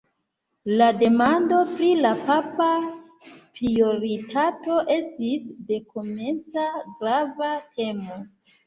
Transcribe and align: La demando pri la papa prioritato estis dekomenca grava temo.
La 0.79 0.85
demando 1.01 1.59
pri 1.73 1.89
la 2.05 2.13
papa 2.31 2.69
prioritato 3.59 4.81
estis 4.99 5.49
dekomenca 5.71 6.69
grava 6.89 7.57
temo. 7.81 8.23